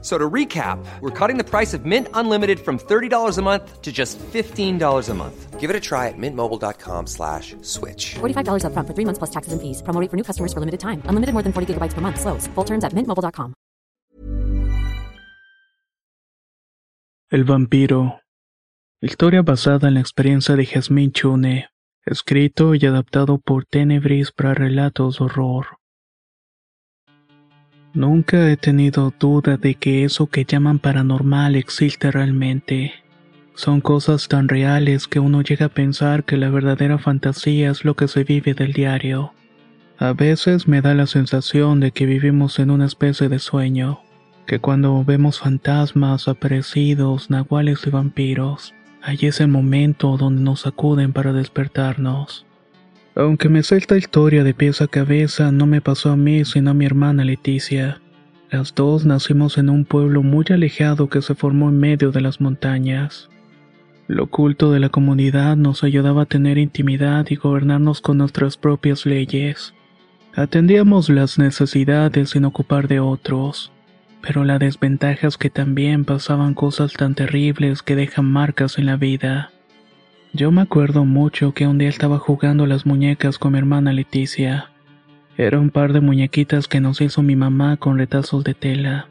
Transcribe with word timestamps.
So 0.00 0.16
to 0.16 0.30
recap, 0.30 0.78
we're 1.00 1.10
cutting 1.10 1.38
the 1.38 1.44
price 1.44 1.74
of 1.74 1.84
Mint 1.84 2.06
Unlimited 2.14 2.60
from 2.60 2.78
$30 2.78 3.36
a 3.36 3.42
month 3.42 3.82
to 3.82 3.90
just 3.90 4.16
$15 4.18 5.08
a 5.08 5.14
month. 5.14 5.58
Give 5.58 5.70
it 5.70 5.74
a 5.74 5.80
try 5.80 6.06
at 6.06 6.14
mintmobile.com 6.16 7.08
slash 7.08 7.56
switch. 7.62 8.14
$45 8.20 8.62
upfront 8.62 8.86
for 8.86 8.94
three 8.94 9.04
months 9.04 9.18
plus 9.18 9.30
taxes 9.30 9.52
and 9.52 9.60
fees. 9.60 9.82
Promo 9.82 10.00
rate 10.00 10.08
for 10.08 10.16
new 10.16 10.22
customers 10.22 10.52
for 10.52 10.60
limited 10.60 10.78
time. 10.78 11.02
Unlimited 11.10 11.34
more 11.34 11.42
than 11.42 11.52
40 11.52 11.74
gigabytes 11.74 11.94
per 11.94 12.00
month. 12.00 12.20
Slows. 12.20 12.46
Full 12.54 12.64
terms 12.64 12.84
at 12.84 12.92
mintmobile.com. 12.94 13.54
El 17.30 17.44
vampiro. 17.44 18.20
Historia 19.02 19.42
basada 19.42 19.88
en 19.88 19.94
la 19.94 20.00
experiencia 20.00 20.56
de 20.56 20.64
Jasmine 20.64 21.12
Chune. 21.12 21.68
Escrito 22.06 22.74
y 22.74 22.86
adaptado 22.86 23.38
por 23.38 23.66
Tenebris 23.66 24.32
para 24.32 24.54
relatos 24.54 25.18
de 25.18 25.24
horror. 25.24 25.77
Nunca 27.98 28.48
he 28.48 28.56
tenido 28.56 29.12
duda 29.18 29.56
de 29.56 29.74
que 29.74 30.04
eso 30.04 30.28
que 30.28 30.44
llaman 30.44 30.78
paranormal 30.78 31.56
existe 31.56 32.12
realmente. 32.12 32.92
Son 33.54 33.80
cosas 33.80 34.28
tan 34.28 34.46
reales 34.46 35.08
que 35.08 35.18
uno 35.18 35.42
llega 35.42 35.66
a 35.66 35.68
pensar 35.68 36.22
que 36.22 36.36
la 36.36 36.48
verdadera 36.48 36.98
fantasía 36.98 37.72
es 37.72 37.84
lo 37.84 37.96
que 37.96 38.06
se 38.06 38.22
vive 38.22 38.54
del 38.54 38.72
diario. 38.72 39.32
A 39.98 40.12
veces 40.12 40.68
me 40.68 40.80
da 40.80 40.94
la 40.94 41.08
sensación 41.08 41.80
de 41.80 41.90
que 41.90 42.06
vivimos 42.06 42.60
en 42.60 42.70
una 42.70 42.86
especie 42.86 43.28
de 43.28 43.40
sueño, 43.40 43.98
que 44.46 44.60
cuando 44.60 45.02
vemos 45.02 45.40
fantasmas, 45.40 46.28
aparecidos, 46.28 47.30
nahuales 47.30 47.84
y 47.84 47.90
vampiros, 47.90 48.74
ahí 49.02 49.18
es 49.22 49.40
el 49.40 49.48
momento 49.48 50.16
donde 50.16 50.40
nos 50.40 50.68
acuden 50.68 51.12
para 51.12 51.32
despertarnos. 51.32 52.46
Aunque 53.18 53.48
me 53.48 53.64
sé 53.64 53.80
historia 53.98 54.44
de 54.44 54.54
pies 54.54 54.80
a 54.80 54.86
cabeza, 54.86 55.50
no 55.50 55.66
me 55.66 55.80
pasó 55.80 56.12
a 56.12 56.16
mí 56.16 56.44
sino 56.44 56.70
a 56.70 56.74
mi 56.74 56.86
hermana 56.86 57.24
Leticia. 57.24 58.00
Las 58.48 58.76
dos 58.76 59.06
nacimos 59.06 59.58
en 59.58 59.70
un 59.70 59.84
pueblo 59.84 60.22
muy 60.22 60.44
alejado 60.50 61.08
que 61.08 61.20
se 61.20 61.34
formó 61.34 61.68
en 61.68 61.80
medio 61.80 62.12
de 62.12 62.20
las 62.20 62.40
montañas. 62.40 63.28
Lo 64.06 64.22
oculto 64.22 64.70
de 64.70 64.78
la 64.78 64.88
comunidad 64.88 65.56
nos 65.56 65.82
ayudaba 65.82 66.22
a 66.22 66.26
tener 66.26 66.58
intimidad 66.58 67.26
y 67.28 67.34
gobernarnos 67.34 68.00
con 68.00 68.18
nuestras 68.18 68.56
propias 68.56 69.04
leyes. 69.04 69.74
Atendíamos 70.36 71.08
las 71.08 71.40
necesidades 71.40 72.30
sin 72.30 72.44
ocupar 72.44 72.86
de 72.86 73.00
otros, 73.00 73.72
pero 74.22 74.44
la 74.44 74.60
desventaja 74.60 75.26
es 75.26 75.36
que 75.36 75.50
también 75.50 76.04
pasaban 76.04 76.54
cosas 76.54 76.92
tan 76.92 77.16
terribles 77.16 77.82
que 77.82 77.96
dejan 77.96 78.26
marcas 78.26 78.78
en 78.78 78.86
la 78.86 78.96
vida. 78.96 79.50
Yo 80.34 80.50
me 80.52 80.60
acuerdo 80.60 81.04
mucho 81.04 81.52
que 81.52 81.66
un 81.66 81.78
día 81.78 81.88
estaba 81.88 82.18
jugando 82.18 82.66
las 82.66 82.84
muñecas 82.84 83.38
con 83.38 83.52
mi 83.52 83.58
hermana 83.58 83.92
Leticia. 83.92 84.70
Era 85.38 85.58
un 85.58 85.70
par 85.70 85.92
de 85.92 86.00
muñequitas 86.00 86.68
que 86.68 86.80
nos 86.80 87.00
hizo 87.00 87.22
mi 87.22 87.34
mamá 87.34 87.78
con 87.78 87.96
retazos 87.96 88.44
de 88.44 88.54
tela. 88.54 89.08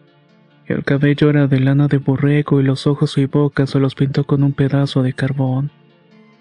El 0.67 0.83
cabello 0.83 1.29
era 1.29 1.47
de 1.47 1.59
lana 1.59 1.87
de 1.87 1.97
borrego 1.97 2.61
y 2.61 2.63
los 2.63 2.85
ojos 2.85 3.17
y 3.17 3.25
boca 3.25 3.65
se 3.65 3.79
los 3.79 3.95
pintó 3.95 4.25
con 4.25 4.43
un 4.43 4.53
pedazo 4.53 5.01
de 5.01 5.13
carbón. 5.13 5.71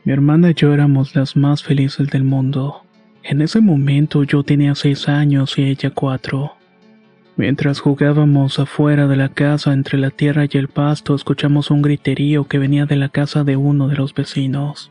Mi 0.05 0.13
hermana 0.13 0.51
y 0.51 0.55
yo 0.55 0.75
éramos 0.75 1.15
las 1.15 1.37
más 1.37 1.63
felices 1.63 2.09
del 2.09 2.25
mundo. 2.25 2.83
En 3.23 3.41
ese 3.41 3.61
momento 3.61 4.25
yo 4.25 4.43
tenía 4.43 4.75
seis 4.75 5.09
años 5.09 5.59
y 5.59 5.65
ella 5.65 5.91
cuatro. 5.91 6.53
Mientras 7.37 7.81
jugábamos 7.81 8.59
afuera 8.59 9.07
de 9.07 9.17
la 9.17 9.29
casa 9.29 9.75
entre 9.75 9.99
la 9.99 10.09
tierra 10.11 10.47
y 10.51 10.57
el 10.57 10.69
pasto, 10.69 11.15
escuchamos 11.15 11.71
un 11.71 11.83
griterío 11.83 12.45
que 12.45 12.59
venía 12.59 12.87
de 12.87 12.97
la 12.97 13.11
casa 13.11 13.45
de 13.45 13.57
uno 13.57 13.89
de 13.89 13.97
los 13.97 14.15
vecinos. 14.15 14.91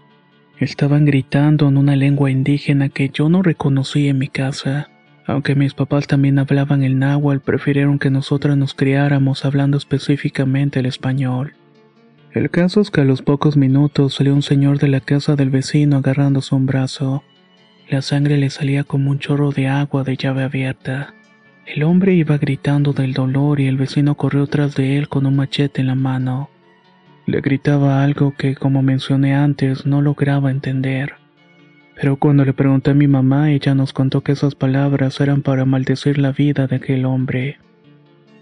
Estaban 0.59 1.05
gritando 1.05 1.67
en 1.67 1.77
una 1.77 1.95
lengua 1.95 2.29
indígena 2.29 2.89
que 2.89 3.09
yo 3.09 3.29
no 3.29 3.41
reconocí 3.41 4.07
en 4.07 4.19
mi 4.19 4.27
casa. 4.27 4.89
Aunque 5.25 5.55
mis 5.55 5.73
papás 5.73 6.05
también 6.05 6.37
hablaban 6.37 6.83
el 6.83 6.99
náhuatl, 6.99 7.39
prefirieron 7.39 7.97
que 7.97 8.11
nosotras 8.11 8.55
nos 8.55 8.75
criáramos 8.75 9.43
hablando 9.43 9.77
específicamente 9.77 10.81
el 10.81 10.85
español. 10.85 11.55
El 12.31 12.51
caso 12.51 12.79
es 12.79 12.91
que 12.91 13.01
a 13.01 13.05
los 13.05 13.23
pocos 13.23 13.57
minutos 13.57 14.13
salió 14.13 14.35
un 14.35 14.43
señor 14.43 14.77
de 14.77 14.89
la 14.89 14.99
casa 14.99 15.35
del 15.35 15.49
vecino 15.49 15.97
agarrándose 15.97 16.53
un 16.53 16.67
brazo. 16.67 17.23
La 17.89 18.03
sangre 18.03 18.37
le 18.37 18.51
salía 18.51 18.83
como 18.83 19.09
un 19.09 19.17
chorro 19.17 19.51
de 19.51 19.67
agua 19.67 20.03
de 20.03 20.15
llave 20.15 20.43
abierta. 20.43 21.15
El 21.65 21.83
hombre 21.83 22.13
iba 22.13 22.37
gritando 22.37 22.93
del 22.93 23.13
dolor 23.13 23.59
y 23.59 23.67
el 23.67 23.77
vecino 23.77 24.15
corrió 24.15 24.45
tras 24.45 24.75
de 24.75 24.97
él 24.97 25.09
con 25.09 25.25
un 25.25 25.35
machete 25.35 25.81
en 25.81 25.87
la 25.87 25.95
mano. 25.95 26.49
Le 27.25 27.41
gritaba 27.41 28.03
algo 28.03 28.35
que, 28.37 28.55
como 28.55 28.83
mencioné 28.83 29.33
antes, 29.33 29.85
no 29.85 30.01
lograba 30.01 30.51
entender. 30.51 31.15
Pero 31.95 32.17
cuando 32.17 32.45
le 32.45 32.53
pregunté 32.53 32.91
a 32.91 32.93
mi 32.93 33.07
mamá, 33.07 33.51
ella 33.51 33.73
nos 33.73 33.93
contó 33.93 34.21
que 34.21 34.33
esas 34.33 34.53
palabras 34.53 35.19
eran 35.19 35.41
para 35.41 35.65
maldecir 35.65 36.19
la 36.19 36.31
vida 36.31 36.67
de 36.67 36.75
aquel 36.75 37.03
hombre. 37.05 37.57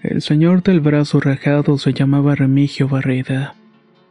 El 0.01 0.21
señor 0.21 0.61
del 0.61 0.81
brazo 0.81 1.21
rajado 1.21 1.77
se 1.77 1.93
llamaba 1.93 2.35
Remigio 2.35 2.89
Barreda. 2.89 3.55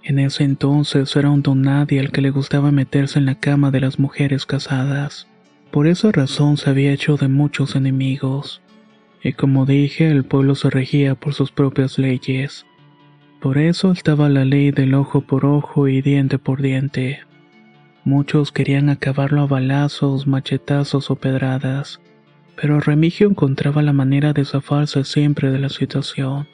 En 0.03 0.19
ese 0.19 0.45
entonces 0.45 1.15
era 1.15 1.29
un 1.29 1.43
don 1.43 1.61
nadie 1.61 2.01
al 2.01 2.11
que 2.13 2.23
le 2.23 2.31
gustaba 2.31 2.71
meterse 2.71 3.19
en 3.19 3.27
la 3.27 3.35
cama 3.35 3.71
de 3.71 3.81
las 3.81 3.99
mujeres 3.99 4.47
casadas. 4.47 5.29
Por 5.71 5.87
esa 5.87 6.11
razón 6.13 6.57
se 6.57 6.71
había 6.71 6.93
hecho 6.93 7.19
de 7.19 7.29
muchos 7.29 7.77
enemigos. 7.77 8.62
Y 9.23 9.35
como 9.35 9.67
dije, 9.67 10.09
el 10.09 10.25
pueblo 10.25 10.55
se 10.55 10.69
regía 10.71 11.15
por 11.15 11.35
sus 11.35 11.53
propias 11.53 11.99
leyes. 11.99 12.67
Por 13.41 13.59
eso 13.59 13.93
estaba 13.93 14.29
la 14.29 14.45
ley 14.45 14.71
del 14.71 14.95
ojo 14.95 15.21
por 15.21 15.45
ojo 15.45 15.89
y 15.89 16.03
diente 16.03 16.39
por 16.39 16.63
diente. 16.63 17.21
Muchos 18.05 18.51
querían 18.51 18.89
acabarlo 18.89 19.43
a 19.43 19.47
balazos, 19.47 20.27
machetazos 20.27 21.11
o 21.11 21.17
pedradas, 21.17 22.01
pero 22.61 22.81
Remigio 22.81 23.29
encontraba 23.29 23.83
la 23.83 23.93
manera 23.93 24.33
de 24.33 24.45
zafarse 24.45 25.05
siempre 25.05 25.51
de 25.53 25.61
la 25.61 25.69
situación. 25.69 26.49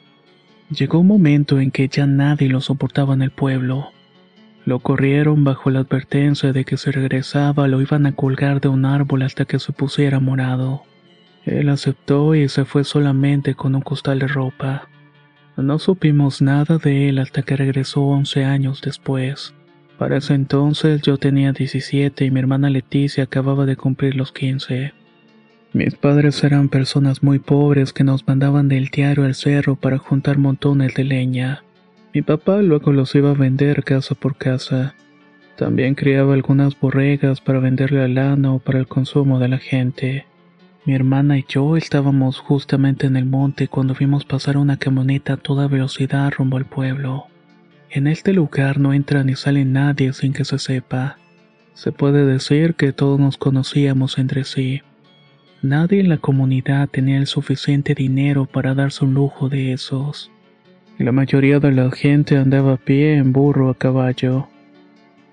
Llegó 0.69 0.99
un 0.99 1.07
momento 1.07 1.59
en 1.59 1.71
que 1.71 1.87
ya 1.87 2.05
nadie 2.05 2.49
lo 2.49 2.61
soportaba 2.61 3.15
en 3.15 3.23
el 3.23 3.31
pueblo. 3.31 3.87
Lo 4.65 4.79
corrieron 4.79 5.43
bajo 5.43 5.71
la 5.71 5.79
advertencia 5.79 6.53
de 6.53 6.65
que 6.65 6.77
si 6.77 6.91
regresaba 6.91 7.67
lo 7.67 7.81
iban 7.81 8.05
a 8.05 8.11
colgar 8.11 8.61
de 8.61 8.67
un 8.67 8.85
árbol 8.85 9.23
hasta 9.23 9.45
que 9.45 9.57
se 9.57 9.73
pusiera 9.73 10.19
morado. 10.19 10.83
Él 11.49 11.69
aceptó 11.69 12.35
y 12.35 12.47
se 12.47 12.63
fue 12.63 12.83
solamente 12.83 13.55
con 13.55 13.73
un 13.73 13.81
costal 13.81 14.19
de 14.19 14.27
ropa. 14.27 14.87
No 15.57 15.79
supimos 15.79 16.43
nada 16.43 16.77
de 16.77 17.09
él 17.09 17.17
hasta 17.17 17.41
que 17.41 17.57
regresó 17.57 18.03
11 18.03 18.45
años 18.45 18.81
después. 18.81 19.55
Para 19.97 20.17
ese 20.17 20.35
entonces 20.35 21.01
yo 21.01 21.17
tenía 21.17 21.51
17 21.51 22.23
y 22.23 22.31
mi 22.31 22.39
hermana 22.39 22.69
Leticia 22.69 23.23
acababa 23.23 23.65
de 23.65 23.75
cumplir 23.75 24.15
los 24.15 24.31
15. 24.31 24.93
Mis 25.73 25.95
padres 25.95 26.43
eran 26.43 26.69
personas 26.69 27.23
muy 27.23 27.39
pobres 27.39 27.93
que 27.93 28.03
nos 28.03 28.27
mandaban 28.27 28.67
del 28.67 28.89
diario 28.89 29.25
al 29.25 29.33
cerro 29.33 29.75
para 29.75 29.97
juntar 29.97 30.37
montones 30.37 30.93
de 30.93 31.03
leña. 31.03 31.63
Mi 32.13 32.21
papá 32.21 32.61
luego 32.61 32.93
los 32.93 33.13
iba 33.15 33.31
a 33.31 33.35
vender 33.35 33.83
casa 33.83 34.13
por 34.13 34.37
casa. 34.37 34.93
También 35.57 35.95
criaba 35.95 36.35
algunas 36.35 36.79
borregas 36.79 37.41
para 37.41 37.59
venderle 37.59 38.03
al 38.03 38.13
lana 38.13 38.53
o 38.53 38.59
para 38.59 38.77
el 38.77 38.87
consumo 38.87 39.39
de 39.39 39.47
la 39.47 39.57
gente. 39.57 40.28
Mi 40.85 40.95
hermana 40.95 41.37
y 41.37 41.45
yo 41.47 41.75
estábamos 41.75 42.39
justamente 42.39 43.05
en 43.05 43.17
el 43.17 43.25
monte 43.25 43.67
cuando 43.67 43.93
vimos 43.93 44.25
pasar 44.25 44.57
una 44.57 44.77
camioneta 44.77 45.33
a 45.33 45.37
toda 45.37 45.67
velocidad 45.67 46.31
rumbo 46.31 46.57
al 46.57 46.65
pueblo. 46.65 47.27
En 47.89 48.07
este 48.07 48.33
lugar 48.33 48.79
no 48.79 48.93
entra 48.93 49.23
ni 49.23 49.35
sale 49.35 49.65
nadie 49.65 50.13
sin 50.13 50.31
que 50.31 50.45
se 50.45 50.57
sepa. 50.57 51.17
Se 51.73 51.91
puede 51.91 52.25
decir 52.25 52.75
que 52.75 52.93
todos 52.93 53.19
nos 53.19 53.37
conocíamos 53.37 54.17
entre 54.17 54.43
sí. 54.45 54.81
Nadie 55.61 55.99
en 55.99 56.09
la 56.09 56.17
comunidad 56.17 56.87
tenía 56.87 57.17
el 57.17 57.27
suficiente 57.27 57.93
dinero 57.93 58.45
para 58.45 58.73
darse 58.73 59.03
un 59.03 59.13
lujo 59.13 59.49
de 59.49 59.73
esos. 59.73 60.31
La 60.97 61.11
mayoría 61.11 61.59
de 61.59 61.71
la 61.71 61.91
gente 61.91 62.37
andaba 62.37 62.73
a 62.73 62.77
pie, 62.77 63.15
en 63.15 63.33
burro 63.33 63.69
a 63.69 63.75
caballo. 63.75 64.47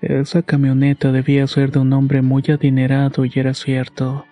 Esa 0.01 0.41
camioneta 0.41 1.11
debía 1.11 1.47
ser 1.47 1.71
de 1.71 1.79
un 1.79 1.93
hombre 1.93 2.21
muy 2.21 2.43
adinerado 2.49 3.25
y 3.25 3.31
era 3.35 3.53
cierto. 3.53 4.25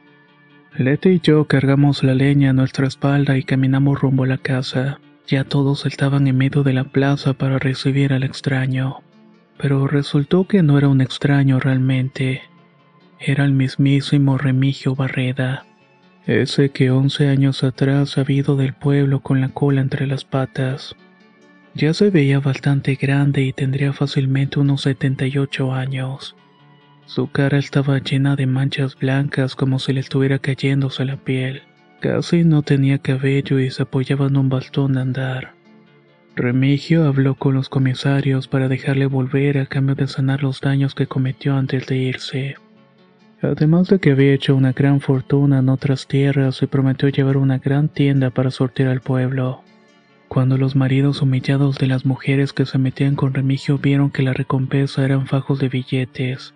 Leti 0.78 1.10
y 1.10 1.20
yo 1.22 1.46
cargamos 1.46 2.04
la 2.04 2.14
leña 2.14 2.50
a 2.50 2.54
nuestra 2.54 2.86
espalda 2.86 3.38
y 3.38 3.44
caminamos 3.44 4.02
rumbo 4.02 4.26
a 4.26 4.28
la 4.28 4.38
casa. 4.38 5.00
Ya 5.26 5.46
todos 5.46 5.86
estaban 5.86 6.28
en 6.28 6.38
medio 6.38 6.64
de 6.64 6.74
la 6.74 6.84
plaza 6.84 7.34
para 7.34 7.60
recibir 7.60 8.12
al 8.12 8.24
extraño. 8.24 8.98
Pero 9.58 9.88
resultó 9.88 10.48
que 10.48 10.64
no 10.64 10.78
era 10.78 10.90
un 10.90 11.00
extraño 11.00 11.62
realmente. 11.62 12.42
Era 13.20 13.46
el 13.46 13.54
mismísimo 13.54 14.38
Remigio 14.38 14.96
Barreda. 14.96 15.66
Ese 16.26 16.70
que 16.70 16.92
once 16.92 17.30
años 17.30 17.64
atrás 17.64 18.18
había 18.18 18.40
ido 18.40 18.58
del 18.58 18.74
pueblo 18.74 19.22
con 19.22 19.40
la 19.40 19.50
cola 19.50 19.80
entre 19.80 20.08
las 20.08 20.26
patas. 20.26 20.94
Ya 21.74 21.94
se 21.94 22.10
veía 22.10 22.42
bastante 22.42 22.96
grande 22.96 23.44
y 23.44 23.54
tendría 23.54 23.94
fácilmente 23.94 24.60
unos 24.60 24.82
78 24.82 25.74
años. 25.74 26.36
Su 27.06 27.30
cara 27.30 27.58
estaba 27.60 28.00
llena 28.00 28.36
de 28.36 28.48
manchas 28.48 28.98
blancas 28.98 29.56
como 29.56 29.78
si 29.80 29.94
le 29.94 30.00
estuviera 30.00 30.40
cayéndose 30.40 31.06
la 31.06 31.18
piel. 31.18 31.62
Casi 32.00 32.44
no 32.44 32.62
tenía 32.62 32.98
cabello 32.98 33.60
y 33.60 33.70
se 33.70 33.84
apoyaba 33.84 34.28
en 34.28 34.38
un 34.38 34.50
bastón 34.50 34.94
de 34.94 35.02
andar. 35.02 35.54
Remigio 36.36 37.06
habló 37.06 37.36
con 37.36 37.54
los 37.54 37.70
comisarios 37.70 38.48
para 38.48 38.68
dejarle 38.68 39.06
volver 39.06 39.58
a 39.58 39.68
cambio 39.68 39.96
de 39.96 40.08
sanar 40.08 40.44
los 40.44 40.60
daños 40.60 40.94
que 40.96 41.08
cometió 41.08 41.56
antes 41.56 41.88
de 41.88 41.96
irse. 41.96 42.56
Además 43.42 43.88
de 43.88 44.00
que 44.00 44.12
había 44.12 44.34
hecho 44.34 44.56
una 44.56 44.74
gran 44.74 45.00
fortuna 45.00 45.60
en 45.60 45.70
otras 45.70 46.08
tierras 46.08 46.62
y 46.62 46.66
prometió 46.66 47.08
llevar 47.10 47.38
una 47.38 47.60
gran 47.60 47.88
tienda 47.88 48.32
para 48.32 48.52
sortear 48.52 48.90
al 48.90 49.02
pueblo. 49.02 49.62
Cuando 50.28 50.58
los 50.58 50.76
maridos 50.76 51.22
humillados 51.22 51.78
de 51.78 51.88
las 51.88 52.06
mujeres 52.06 52.52
que 52.52 52.66
se 52.66 52.80
metían 52.80 53.16
con 53.16 53.34
Remigio 53.34 53.78
vieron 53.78 54.10
que 54.10 54.24
la 54.24 54.34
recompensa 54.34 55.06
eran 55.06 55.28
fajos 55.28 55.60
de 55.60 55.70
billetes, 55.70 56.54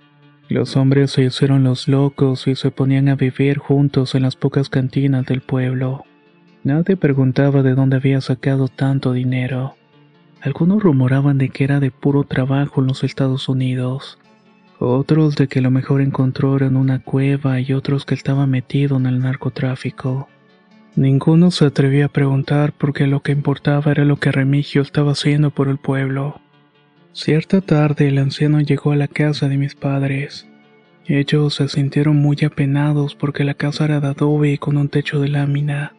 los 0.49 0.75
hombres 0.75 1.11
se 1.11 1.23
hicieron 1.23 1.63
los 1.63 1.87
locos 1.87 2.47
y 2.47 2.55
se 2.55 2.71
ponían 2.71 3.07
a 3.07 3.15
vivir 3.15 3.59
juntos 3.59 4.15
en 4.15 4.23
las 4.23 4.35
pocas 4.35 4.69
cantinas 4.69 5.25
del 5.25 5.41
pueblo. 5.41 6.05
Nadie 6.63 6.97
preguntaba 6.97 7.61
de 7.61 7.75
dónde 7.75 7.97
había 7.97 8.19
sacado 8.19 8.67
tanto 8.67 9.13
dinero. 9.13 9.75
Algunos 10.41 10.81
rumoraban 10.81 11.37
de 11.37 11.49
que 11.49 11.63
era 11.63 11.79
de 11.79 11.91
puro 11.91 12.23
trabajo 12.23 12.81
en 12.81 12.87
los 12.87 13.03
Estados 13.03 13.47
Unidos. 13.47 14.17
Otros 14.79 15.35
de 15.35 15.47
que 15.47 15.61
lo 15.61 15.71
mejor 15.71 16.01
encontró 16.01 16.57
en 16.59 16.77
una 16.77 16.99
cueva 16.99 17.59
y 17.59 17.73
otros 17.73 18.05
que 18.05 18.15
estaba 18.15 18.47
metido 18.47 18.97
en 18.97 19.05
el 19.05 19.19
narcotráfico. 19.19 20.29
Ninguno 20.95 21.51
se 21.51 21.65
atrevía 21.65 22.05
a 22.05 22.09
preguntar 22.09 22.73
porque 22.77 23.05
lo 23.05 23.21
que 23.21 23.31
importaba 23.31 23.91
era 23.91 24.03
lo 24.03 24.17
que 24.17 24.31
Remigio 24.31 24.81
estaba 24.81 25.11
haciendo 25.11 25.51
por 25.51 25.67
el 25.67 25.77
pueblo. 25.77 26.41
Cierta 27.11 27.61
tarde 27.61 28.07
el 28.07 28.19
anciano 28.19 28.61
llegó 28.61 28.91
a 28.91 28.95
la 28.95 29.07
casa 29.07 29.49
de 29.49 29.57
mis 29.57 29.75
padres. 29.75 30.47
Ellos 31.07 31.55
se 31.55 31.67
sintieron 31.67 32.17
muy 32.17 32.37
apenados 32.45 33.15
porque 33.15 33.43
la 33.43 33.55
casa 33.55 33.85
era 33.85 33.99
de 33.99 34.09
adobe 34.09 34.51
y 34.51 34.57
con 34.59 34.77
un 34.77 34.89
techo 34.89 35.19
de 35.19 35.27
lámina. 35.27 35.95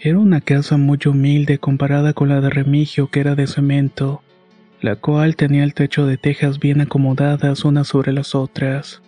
Era 0.00 0.18
una 0.18 0.40
casa 0.40 0.78
muy 0.78 0.98
humilde 1.04 1.58
comparada 1.58 2.14
con 2.14 2.30
la 2.30 2.40
de 2.40 2.48
Remigio 2.48 3.08
que 3.08 3.20
era 3.20 3.34
de 3.34 3.46
cemento, 3.46 4.22
la 4.80 4.96
cual 4.96 5.36
tenía 5.36 5.62
el 5.62 5.74
techo 5.74 6.06
de 6.06 6.16
tejas 6.16 6.58
bien 6.58 6.80
acomodadas 6.80 7.66
unas 7.66 7.88
sobre 7.88 8.12
las 8.12 8.34
otras. 8.34 9.02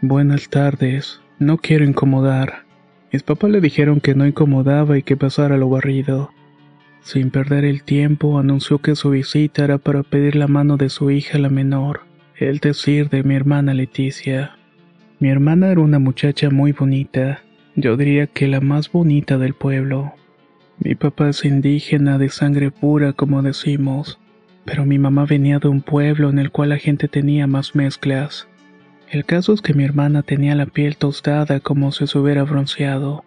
Buenas 0.00 0.48
tardes, 0.48 1.20
no 1.38 1.58
quiero 1.58 1.84
incomodar. 1.84 2.64
Mis 3.12 3.22
papás 3.22 3.50
le 3.50 3.60
dijeron 3.60 4.00
que 4.00 4.14
no 4.14 4.26
incomodaba 4.26 4.96
y 4.96 5.02
que 5.02 5.18
pasara 5.18 5.58
lo 5.58 5.68
barrido. 5.68 6.30
Sin 7.02 7.30
perder 7.30 7.64
el 7.64 7.82
tiempo, 7.82 8.38
anunció 8.38 8.78
que 8.78 8.94
su 8.94 9.10
visita 9.10 9.64
era 9.64 9.78
para 9.78 10.02
pedir 10.02 10.36
la 10.36 10.48
mano 10.48 10.76
de 10.76 10.88
su 10.90 11.10
hija 11.10 11.38
la 11.38 11.48
menor, 11.48 12.02
el 12.36 12.58
decir 12.58 13.08
de 13.08 13.22
mi 13.22 13.34
hermana 13.34 13.74
Leticia. 13.74 14.56
Mi 15.18 15.28
hermana 15.28 15.70
era 15.70 15.80
una 15.80 15.98
muchacha 15.98 16.50
muy 16.50 16.72
bonita, 16.72 17.42
yo 17.74 17.96
diría 17.96 18.26
que 18.26 18.48
la 18.48 18.60
más 18.60 18.90
bonita 18.90 19.38
del 19.38 19.54
pueblo. 19.54 20.14
Mi 20.78 20.94
papá 20.94 21.28
es 21.28 21.44
indígena 21.44 22.18
de 22.18 22.30
sangre 22.30 22.70
pura, 22.70 23.12
como 23.12 23.42
decimos, 23.42 24.18
pero 24.64 24.86
mi 24.86 24.98
mamá 24.98 25.26
venía 25.26 25.58
de 25.58 25.68
un 25.68 25.82
pueblo 25.82 26.30
en 26.30 26.38
el 26.38 26.50
cual 26.50 26.70
la 26.70 26.78
gente 26.78 27.08
tenía 27.08 27.46
más 27.46 27.74
mezclas. 27.74 28.48
El 29.08 29.24
caso 29.24 29.52
es 29.52 29.60
que 29.60 29.74
mi 29.74 29.84
hermana 29.84 30.22
tenía 30.22 30.54
la 30.54 30.66
piel 30.66 30.96
tostada 30.96 31.60
como 31.60 31.92
si 31.92 32.06
se 32.06 32.18
hubiera 32.18 32.44
bronceado. 32.44 33.24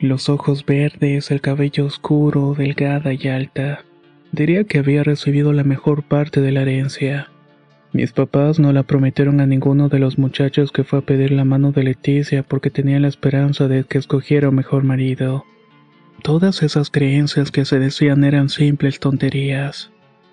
Los 0.00 0.28
ojos 0.28 0.64
verdes, 0.64 1.32
el 1.32 1.40
cabello 1.40 1.84
oscuro, 1.84 2.54
delgada 2.56 3.12
y 3.14 3.26
alta. 3.26 3.84
Diría 4.30 4.62
que 4.62 4.78
había 4.78 5.02
recibido 5.02 5.52
la 5.52 5.64
mejor 5.64 6.04
parte 6.04 6.40
de 6.40 6.52
la 6.52 6.62
herencia. 6.62 7.32
Mis 7.92 8.12
papás 8.12 8.60
no 8.60 8.72
la 8.72 8.84
prometieron 8.84 9.40
a 9.40 9.46
ninguno 9.46 9.88
de 9.88 9.98
los 9.98 10.16
muchachos 10.16 10.70
que 10.70 10.84
fue 10.84 11.00
a 11.00 11.02
pedir 11.02 11.32
la 11.32 11.44
mano 11.44 11.72
de 11.72 11.82
Leticia 11.82 12.44
porque 12.44 12.70
tenían 12.70 13.02
la 13.02 13.08
esperanza 13.08 13.66
de 13.66 13.82
que 13.82 13.98
escogiera 13.98 14.50
un 14.50 14.54
mejor 14.54 14.84
marido. 14.84 15.44
Todas 16.22 16.62
esas 16.62 16.90
creencias 16.90 17.50
que 17.50 17.64
se 17.64 17.80
decían 17.80 18.22
eran 18.22 18.50
simples 18.50 19.00
tonterías. 19.00 19.90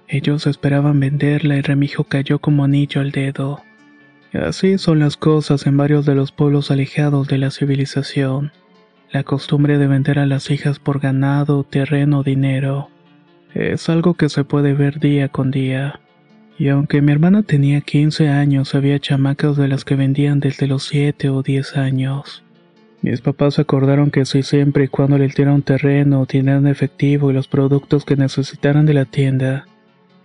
Ellos 0.08 0.46
esperaban 0.46 1.00
venderla 1.00 1.58
y 1.58 1.62
Remijo 1.62 2.04
cayó 2.04 2.38
como 2.38 2.66
anillo 2.66 3.02
al 3.02 3.10
dedo. 3.10 3.64
Así 4.32 4.78
son 4.78 5.00
las 5.00 5.18
cosas 5.18 5.66
en 5.66 5.76
varios 5.76 6.06
de 6.06 6.14
los 6.14 6.32
pueblos 6.32 6.70
alejados 6.70 7.28
de 7.28 7.40
la 7.40 7.50
civilización 7.50 8.52
la 9.16 9.24
costumbre 9.24 9.78
de 9.78 9.88
vender 9.88 10.20
a 10.20 10.26
las 10.26 10.52
hijas 10.52 10.78
por 10.78 11.00
ganado, 11.00 11.64
terreno 11.64 12.20
o 12.20 12.24
dinero. 12.24 12.90
Es 13.54 13.88
algo 13.88 14.16
que 14.16 14.28
se 14.28 14.44
puede 14.44 14.74
ver 14.74 15.00
día 15.00 15.30
con 15.30 15.52
día. 15.52 16.02
Y 16.60 16.68
aunque 16.68 17.02
mi 17.02 17.14
hermana 17.14 17.42
tenía 17.42 17.80
15 17.80 18.28
años, 18.28 18.76
había 18.76 19.00
chamacas 19.00 19.56
de 19.56 19.70
las 19.70 19.86
que 19.86 19.96
vendían 19.96 20.42
desde 20.42 20.68
los 20.68 20.84
7 20.84 21.30
o 21.30 21.44
10 21.44 21.78
años. 21.78 22.44
Mis 23.02 23.22
papás 23.22 23.58
acordaron 23.58 24.12
que 24.12 24.26
si 24.26 24.44
siempre 24.44 24.84
y 24.84 24.88
cuando 24.90 25.18
le 25.18 25.32
un 25.50 25.62
terreno, 25.62 26.26
dinero 26.26 26.68
efectivo 26.68 27.32
y 27.32 27.34
los 27.36 27.48
productos 27.48 28.04
que 28.04 28.18
necesitaran 28.18 28.86
de 28.86 28.96
la 28.96 29.06
tienda, 29.06 29.66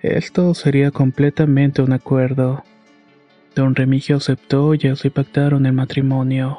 esto 0.03 0.53
sería 0.53 0.91
completamente 0.91 1.81
un 1.81 1.93
acuerdo. 1.93 2.65
Don 3.55 3.77
Remigio 3.77 4.17
aceptó 4.17 4.75
y 4.75 4.89
así 4.89 5.11
pactaron 5.11 5.65
el 5.65 5.75
matrimonio. 5.75 6.59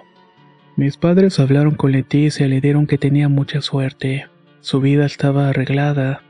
Mis 0.77 0.97
padres 0.97 1.39
hablaron 1.39 1.75
con 1.75 1.91
Leticia 1.91 2.45
y 2.45 2.49
le 2.49 2.61
dieron 2.61 2.87
que 2.87 2.97
tenía 2.97 3.29
mucha 3.29 3.61
suerte. 3.61 4.27
Su 4.61 4.79
vida 4.79 5.05
estaba 5.05 5.49
arreglada, 5.49 6.21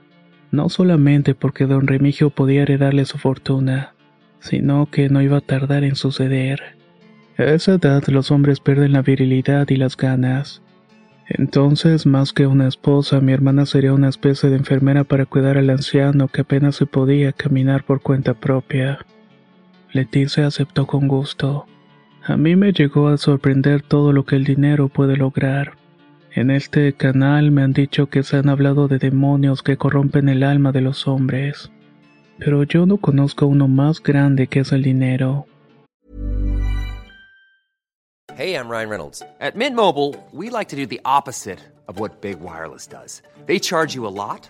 no 0.51 0.69
solamente 0.69 1.35
porque 1.35 1.65
don 1.65 1.87
Remigio 1.87 2.29
podía 2.29 2.63
heredarle 2.63 3.05
su 3.05 3.17
fortuna, 3.17 3.93
sino 4.39 4.89
que 4.89 5.09
no 5.09 5.21
iba 5.21 5.37
a 5.37 5.41
tardar 5.41 5.83
en 5.83 5.95
suceder. 5.95 6.77
A 7.37 7.43
esa 7.43 7.73
edad 7.73 8.03
los 8.07 8.31
hombres 8.31 8.59
pierden 8.59 8.93
la 8.93 9.01
virilidad 9.01 9.69
y 9.69 9.77
las 9.77 9.95
ganas. 9.95 10.61
Entonces, 11.27 12.05
más 12.05 12.33
que 12.33 12.47
una 12.47 12.67
esposa, 12.67 13.21
mi 13.21 13.31
hermana 13.31 13.65
sería 13.65 13.93
una 13.93 14.09
especie 14.09 14.49
de 14.49 14.57
enfermera 14.57 15.05
para 15.05 15.25
cuidar 15.25 15.57
al 15.57 15.69
anciano 15.69 16.27
que 16.27 16.41
apenas 16.41 16.75
se 16.75 16.85
podía 16.85 17.31
caminar 17.31 17.85
por 17.85 18.01
cuenta 18.01 18.33
propia. 18.33 19.05
Leticia 19.93 20.47
aceptó 20.47 20.87
con 20.87 21.07
gusto. 21.07 21.65
A 22.23 22.37
mí 22.37 22.55
me 22.55 22.71
llegó 22.71 23.07
a 23.07 23.17
sorprender 23.17 23.81
todo 23.81 24.13
lo 24.13 24.25
que 24.25 24.35
el 24.35 24.43
dinero 24.43 24.89
puede 24.89 25.17
lograr. 25.17 25.73
En 26.33 26.51
este 26.51 26.93
canal 26.93 27.51
me 27.51 27.63
han 27.63 27.73
dicho 27.73 28.07
que 28.07 28.21
se 28.21 28.37
han 28.37 28.47
hablado 28.47 28.87
de 28.87 28.99
demonios 28.99 29.63
que 29.63 29.75
corrompen 29.75 30.29
el 30.29 30.43
alma 30.43 30.71
de 30.71 30.81
los 30.81 31.07
hombres. 31.07 31.71
Pero 32.37 32.63
yo 32.63 32.85
no 32.85 32.97
conozco 32.97 33.47
uno 33.47 33.67
más 33.67 34.01
grande 34.03 34.47
que 34.47 34.59
es 34.59 34.71
el 34.71 34.83
dinero. 34.83 35.47
Hey, 38.37 38.55
I'm 38.55 38.69
Ryan 38.69 38.89
Reynolds. 38.89 39.23
At 39.39 39.55
Mint 39.55 39.75
Mobile, 39.75 40.15
we 40.31 40.49
like 40.49 40.69
to 40.69 40.75
do 40.75 40.85
the 40.85 41.01
opposite 41.03 41.59
of 41.87 41.99
what 41.99 42.21
Big 42.21 42.39
Wireless 42.39 42.87
does. 42.87 43.21
They 43.45 43.59
charge 43.59 43.93
you 43.93 44.07
a 44.07 44.13
lot, 44.13 44.49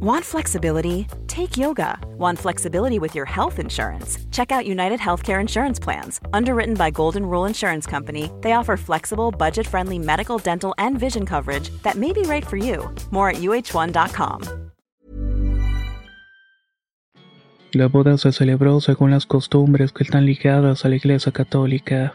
Want 0.00 0.24
flexibility? 0.24 1.06
Take 1.26 1.58
yoga. 1.58 1.98
Want 2.16 2.38
flexibility 2.38 2.98
with 2.98 3.14
your 3.14 3.26
health 3.26 3.58
insurance? 3.58 4.18
Check 4.30 4.50
out 4.50 4.64
United 4.66 4.98
Healthcare 4.98 5.40
Insurance 5.40 5.78
Plans. 5.78 6.20
Underwritten 6.32 6.74
by 6.74 6.90
Golden 6.90 7.26
Rule 7.26 7.44
Insurance 7.44 7.86
Company, 7.86 8.30
they 8.40 8.52
offer 8.52 8.78
flexible, 8.78 9.30
budget 9.30 9.66
friendly 9.66 9.98
medical, 9.98 10.38
dental, 10.38 10.74
and 10.78 10.98
vision 10.98 11.26
coverage 11.26 11.68
that 11.82 11.96
may 11.96 12.14
be 12.14 12.22
right 12.22 12.46
for 12.46 12.56
you. 12.56 12.88
More 13.10 13.28
at 13.28 13.36
uh1.com. 13.42 14.70
La 17.72 17.86
boda 17.86 18.18
se 18.18 18.32
celebró 18.32 18.80
según 18.80 19.12
las 19.12 19.26
costumbres 19.26 19.92
que 19.92 20.02
están 20.02 20.24
ligadas 20.26 20.84
a 20.84 20.88
la 20.88 20.96
Iglesia 20.96 21.30
Católica. 21.30 22.14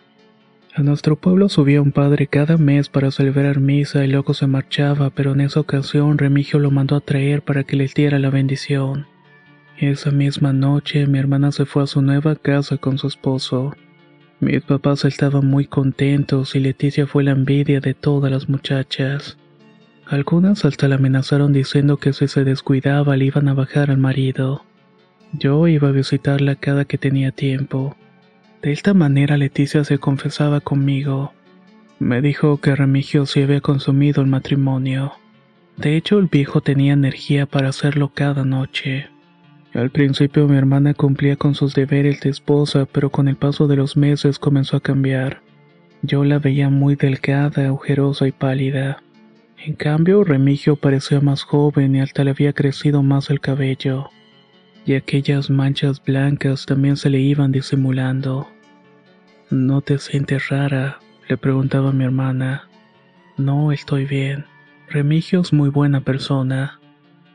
A 0.78 0.84
nuestro 0.84 1.16
pueblo 1.16 1.48
subía 1.48 1.82
un 1.82 1.94
padre 1.94 2.28
cada 2.28 2.58
mes 2.58 2.90
para 2.90 3.10
celebrar 3.10 3.62
misa 3.62 4.04
y 4.04 4.10
luego 4.10 4.34
se 4.34 4.46
marchaba, 4.46 5.10
pero 5.10 5.32
en 5.32 5.40
esa 5.40 5.62
ocasión 5.62 6.18
Remigio 6.18 6.60
lo 6.60 6.70
mandó 6.70 6.98
a 6.98 7.00
traer 7.00 7.44
para 7.44 7.64
que 7.64 7.78
le 7.78 7.88
diera 7.88 8.20
la 8.20 8.30
bendición. 8.30 9.08
Esa 9.78 10.12
misma 10.12 10.52
noche 10.52 11.08
mi 11.08 11.18
hermana 11.18 11.54
se 11.54 11.66
fue 11.66 11.84
a 11.84 11.88
su 11.88 12.02
nueva 12.02 12.36
casa 12.36 12.76
con 12.76 12.98
su 12.98 13.08
esposo. 13.08 13.74
Mis 14.42 14.64
papás 14.64 15.06
estaban 15.06 15.48
muy 15.48 15.66
contentos 15.66 16.58
y 16.58 16.60
Leticia 16.60 17.08
fue 17.08 17.24
la 17.24 17.32
envidia 17.32 17.80
de 17.80 17.94
todas 17.94 18.30
las 18.30 18.50
muchachas. 18.50 19.38
Algunas 20.06 20.66
hasta 20.66 20.90
la 20.90 20.96
amenazaron 20.96 21.54
diciendo 21.54 21.96
que 21.98 22.12
si 22.12 22.28
se 22.28 22.44
descuidaba 22.44 23.16
le 23.16 23.24
iban 23.24 23.48
a 23.48 23.54
bajar 23.54 23.92
al 23.92 23.98
marido. 23.98 24.66
Yo 25.32 25.70
iba 25.70 25.88
a 25.88 25.94
visitarla 25.94 26.56
cada 26.56 26.84
que 26.84 26.98
tenía 26.98 27.32
tiempo. 27.32 27.96
De 28.66 28.72
esta 28.72 28.96
manera 28.96 29.38
Leticia 29.38 29.84
se 29.84 30.00
confesaba 30.00 30.60
conmigo. 30.60 31.34
Me 32.00 32.20
dijo 32.20 32.58
que 32.58 32.76
Remigio 32.76 33.28
se 33.28 33.44
había 33.44 33.62
consumido 33.62 34.24
el 34.24 34.28
matrimonio. 34.28 35.14
De 35.78 35.96
hecho, 35.96 36.18
el 36.18 36.26
viejo 36.26 36.62
tenía 36.62 36.94
energía 36.94 37.46
para 37.46 37.70
hacerlo 37.70 38.12
cada 38.12 38.44
noche. 38.44 39.10
Al 39.76 39.92
principio 39.92 40.48
mi 40.48 40.58
hermana 40.58 40.96
cumplía 40.96 41.36
con 41.36 41.54
sus 41.54 41.76
deberes 41.76 42.22
de 42.22 42.32
esposa, 42.32 42.88
pero 42.92 43.12
con 43.12 43.28
el 43.28 43.36
paso 43.36 43.68
de 43.68 43.76
los 43.76 43.98
meses 43.98 44.40
comenzó 44.40 44.78
a 44.78 44.82
cambiar. 44.82 45.44
Yo 46.02 46.24
la 46.24 46.40
veía 46.40 46.72
muy 46.72 46.96
delgada, 46.96 47.72
ojerosa 47.72 48.28
y 48.28 48.32
pálida. 48.32 49.04
En 49.64 49.76
cambio, 49.76 50.24
Remigio 50.24 50.76
parecía 50.76 51.22
más 51.22 51.44
joven 51.44 51.96
y 51.96 52.02
hasta 52.02 52.24
le 52.24 52.32
había 52.32 52.52
crecido 52.52 53.04
más 53.04 53.30
el 53.30 53.42
cabello. 53.42 54.10
Y 54.88 54.96
aquellas 54.96 55.52
manchas 55.52 56.04
blancas 56.04 56.66
también 56.66 56.98
se 56.98 57.12
le 57.12 57.20
iban 57.20 57.52
disimulando. 57.52 58.48
¿No 59.52 59.82
te 59.82 60.00
sientes 60.00 60.50
rara? 60.50 61.00
le 61.28 61.38
preguntaba 61.38 61.92
mi 61.92 62.04
hermana. 62.04 62.68
No, 63.38 63.72
estoy 63.72 64.06
bien. 64.06 64.46
Remigio 64.90 65.42
es 65.42 65.54
muy 65.54 65.70
buena 65.70 66.02
persona. 66.02 66.80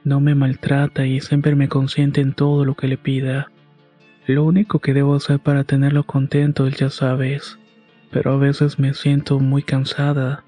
No 0.02 0.18
me 0.18 0.34
maltrata 0.34 1.06
y 1.06 1.20
siempre 1.20 1.54
me 1.54 1.68
consiente 1.68 2.20
en 2.20 2.32
todo 2.32 2.64
lo 2.64 2.74
que 2.74 2.88
le 2.88 2.98
pida. 2.98 3.52
Lo 4.26 4.44
único 4.44 4.80
que 4.80 4.92
debo 4.92 5.14
hacer 5.14 5.38
para 5.38 5.62
tenerlo 5.62 6.02
contento 6.04 6.66
ya 6.68 6.90
sabes. 6.90 7.58
Pero 8.10 8.32
a 8.32 8.36
veces 8.38 8.80
me 8.80 8.92
siento 8.92 9.38
muy 9.38 9.62
cansada. 9.62 10.42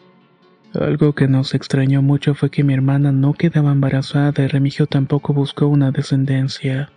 Algo 0.75 1.15
que 1.15 1.29
nos 1.29 1.55
extrañó 1.55 2.03
mucho 2.03 2.35
fue 2.35 2.51
que 2.51 2.65
mi 2.65 2.75
hermana 2.75 3.13
no 3.13 3.35
quedaba 3.35 3.71
embarazada 3.71 4.43
y 4.43 4.49
Remigio 4.49 4.89
tampoco 4.89 5.33
buscó 5.33 5.69
una 5.69 5.93
descendencia. 5.93 6.91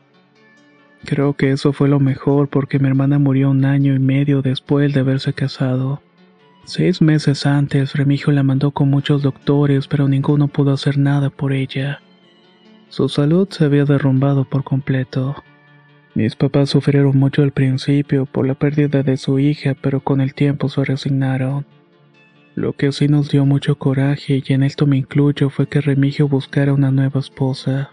Creo 1.05 1.33
que 1.33 1.51
eso 1.51 1.71
fue 1.71 1.87
lo 1.87 1.99
mejor 1.99 2.47
porque 2.47 2.79
mi 2.79 2.87
hermana 2.87 3.19
murió 3.19 3.51
un 3.51 3.63
año 3.63 3.93
y 3.93 3.99
medio 3.99 4.41
después 4.41 4.91
de 4.91 5.01
haberse 5.01 5.33
casado. 5.33 6.01
Seis 6.63 6.99
meses 6.99 7.45
antes, 7.45 7.93
Remigio 7.93 8.33
la 8.33 8.41
mandó 8.41 8.71
con 8.71 8.89
muchos 8.89 9.21
doctores, 9.21 9.87
pero 9.87 10.07
ninguno 10.07 10.47
pudo 10.47 10.73
hacer 10.73 10.97
nada 10.97 11.29
por 11.29 11.53
ella. 11.53 12.01
Su 12.89 13.07
salud 13.07 13.47
se 13.51 13.65
había 13.65 13.85
derrumbado 13.85 14.45
por 14.45 14.63
completo. 14.63 15.35
Mis 16.15 16.35
papás 16.35 16.71
sufrieron 16.71 17.17
mucho 17.19 17.43
al 17.43 17.51
principio 17.51 18.25
por 18.25 18.47
la 18.47 18.55
pérdida 18.55 19.03
de 19.03 19.17
su 19.17 19.37
hija, 19.37 19.75
pero 19.79 19.99
con 19.99 20.21
el 20.21 20.33
tiempo 20.33 20.69
se 20.69 20.85
resignaron. 20.85 21.67
Lo 22.55 22.73
que 22.73 22.91
sí 22.91 23.07
nos 23.07 23.29
dio 23.29 23.45
mucho 23.45 23.77
coraje, 23.77 24.41
y 24.43 24.53
en 24.53 24.63
esto 24.63 24.87
me 24.87 24.97
incluyo, 24.97 25.51
fue 25.51 25.67
que 25.67 25.81
Remigio 25.81 26.27
buscara 26.27 26.73
una 26.73 26.89
nueva 26.89 27.19
esposa. 27.19 27.91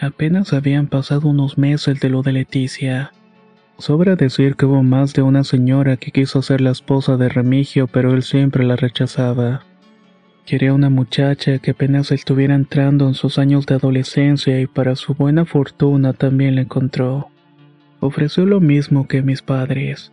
Apenas 0.00 0.52
habían 0.52 0.88
pasado 0.88 1.28
unos 1.28 1.56
meses 1.56 2.00
de 2.00 2.08
lo 2.08 2.22
de 2.22 2.32
Leticia. 2.32 3.12
Sobra 3.78 4.16
decir 4.16 4.56
que 4.56 4.66
hubo 4.66 4.82
más 4.82 5.14
de 5.14 5.22
una 5.22 5.44
señora 5.44 5.96
que 5.96 6.10
quiso 6.10 6.42
ser 6.42 6.60
la 6.60 6.70
esposa 6.70 7.16
de 7.16 7.28
Remigio, 7.28 7.86
pero 7.86 8.12
él 8.14 8.22
siempre 8.22 8.64
la 8.64 8.76
rechazaba. 8.76 9.64
Quería 10.46 10.74
una 10.74 10.90
muchacha 10.90 11.58
que 11.58 11.70
apenas 11.70 12.12
estuviera 12.12 12.54
entrando 12.54 13.08
en 13.08 13.14
sus 13.14 13.38
años 13.38 13.66
de 13.66 13.76
adolescencia 13.76 14.60
y 14.60 14.66
para 14.66 14.94
su 14.94 15.14
buena 15.14 15.44
fortuna 15.44 16.12
también 16.12 16.56
la 16.56 16.62
encontró. 16.62 17.30
Ofreció 18.00 18.44
lo 18.44 18.60
mismo 18.60 19.08
que 19.08 19.22
mis 19.22 19.42
padres, 19.42 20.12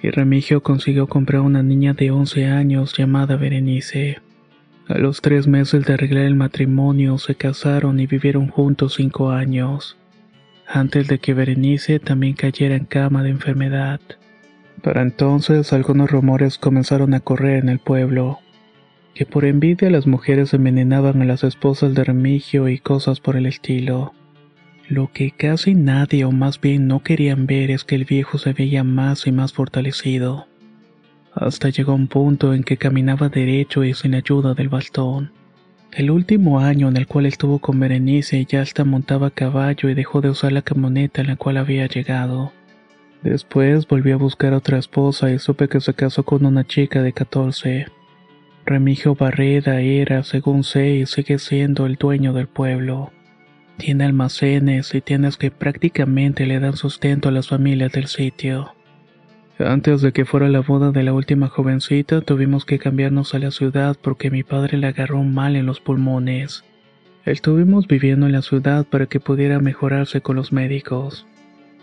y 0.00 0.10
Remigio 0.10 0.62
consiguió 0.62 1.08
comprar 1.08 1.40
una 1.40 1.62
niña 1.62 1.94
de 1.94 2.10
11 2.12 2.46
años 2.46 2.94
llamada 2.96 3.36
Berenice. 3.36 4.20
A 4.88 4.98
los 4.98 5.20
tres 5.20 5.46
meses 5.46 5.86
de 5.86 5.94
arreglar 5.94 6.24
el 6.24 6.34
matrimonio 6.34 7.18
se 7.18 7.34
casaron 7.34 8.00
y 8.00 8.06
vivieron 8.06 8.48
juntos 8.48 8.94
cinco 8.94 9.30
años 9.30 9.96
antes 10.66 11.06
de 11.06 11.18
que 11.18 11.34
Berenice 11.34 11.98
también 11.98 12.34
cayera 12.34 12.76
en 12.76 12.86
cama 12.86 13.22
de 13.22 13.30
enfermedad. 13.30 14.00
Para 14.82 15.02
entonces 15.02 15.72
algunos 15.72 16.10
rumores 16.10 16.58
comenzaron 16.58 17.14
a 17.14 17.20
correr 17.20 17.62
en 17.62 17.68
el 17.68 17.78
pueblo, 17.78 18.38
que 19.14 19.26
por 19.26 19.44
envidia 19.44 19.90
las 19.90 20.06
mujeres 20.06 20.54
envenenaban 20.54 21.20
a 21.20 21.24
las 21.26 21.44
esposas 21.44 21.94
de 21.94 22.04
Remigio 22.04 22.68
y 22.68 22.78
cosas 22.78 23.20
por 23.20 23.36
el 23.36 23.46
estilo. 23.46 24.14
Lo 24.88 25.12
que 25.12 25.30
casi 25.30 25.74
nadie 25.74 26.24
o 26.24 26.32
más 26.32 26.60
bien 26.60 26.88
no 26.88 27.02
querían 27.02 27.46
ver 27.46 27.70
es 27.70 27.84
que 27.84 27.94
el 27.94 28.04
viejo 28.04 28.38
se 28.38 28.52
veía 28.52 28.82
más 28.82 29.26
y 29.26 29.32
más 29.32 29.52
fortalecido. 29.52 30.46
Hasta 31.34 31.70
llegó 31.70 31.94
un 31.94 32.08
punto 32.08 32.52
en 32.52 32.62
que 32.62 32.76
caminaba 32.76 33.28
derecho 33.28 33.84
y 33.84 33.94
sin 33.94 34.14
ayuda 34.14 34.54
del 34.54 34.68
bastón. 34.68 35.32
El 35.92 36.10
último 36.10 36.60
año 36.60 36.88
en 36.88 36.96
el 36.96 37.06
cual 37.06 37.26
estuvo 37.26 37.58
con 37.58 37.78
Berenice 37.78 38.44
ya 38.46 38.62
hasta 38.62 38.84
montaba 38.84 39.28
a 39.28 39.30
caballo 39.30 39.88
y 39.88 39.94
dejó 39.94 40.20
de 40.20 40.30
usar 40.30 40.52
la 40.52 40.62
camioneta 40.62 41.20
en 41.20 41.28
la 41.28 41.36
cual 41.36 41.56
había 41.56 41.86
llegado. 41.86 42.52
Después 43.22 43.86
volvió 43.86 44.14
a 44.14 44.18
buscar 44.18 44.52
otra 44.52 44.78
esposa 44.78 45.30
y 45.30 45.38
supe 45.38 45.68
que 45.68 45.80
se 45.80 45.94
casó 45.94 46.22
con 46.24 46.44
una 46.44 46.66
chica 46.66 47.02
de 47.02 47.12
14. 47.12 47.86
Remigio 48.64 49.14
Barreda 49.14 49.80
era, 49.80 50.22
según 50.24 50.64
sé, 50.64 50.96
y 50.96 51.06
sigue 51.06 51.38
siendo 51.38 51.86
el 51.86 51.96
dueño 51.96 52.32
del 52.32 52.46
pueblo. 52.46 53.12
Tiene 53.76 54.04
almacenes 54.04 54.94
y 54.94 55.00
tiendas 55.00 55.36
que 55.36 55.50
prácticamente 55.50 56.46
le 56.46 56.60
dan 56.60 56.76
sustento 56.76 57.28
a 57.28 57.32
las 57.32 57.48
familias 57.48 57.92
del 57.92 58.06
sitio. 58.06 58.74
Antes 59.66 60.02
de 60.02 60.12
que 60.12 60.24
fuera 60.24 60.48
la 60.48 60.60
boda 60.60 60.90
de 60.90 61.02
la 61.02 61.12
última 61.12 61.48
jovencita, 61.48 62.20
tuvimos 62.20 62.64
que 62.64 62.78
cambiarnos 62.78 63.34
a 63.34 63.38
la 63.38 63.50
ciudad 63.50 63.96
porque 64.00 64.30
mi 64.30 64.42
padre 64.42 64.78
le 64.78 64.88
agarró 64.88 65.22
mal 65.22 65.56
en 65.56 65.66
los 65.66 65.80
pulmones. 65.80 66.64
Estuvimos 67.24 67.86
viviendo 67.86 68.26
en 68.26 68.32
la 68.32 68.42
ciudad 68.42 68.84
para 68.84 69.06
que 69.06 69.20
pudiera 69.20 69.60
mejorarse 69.60 70.20
con 70.20 70.36
los 70.36 70.52
médicos. 70.52 71.26